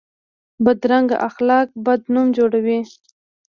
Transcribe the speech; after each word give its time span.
بدرنګه 0.63 1.17
اخلاق 1.29 1.67
بد 1.85 2.01
نوم 2.13 2.27
جوړوي 2.37 2.79